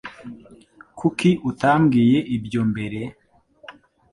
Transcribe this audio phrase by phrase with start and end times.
[0.97, 2.99] Kuki utambwiye ibyo mbere?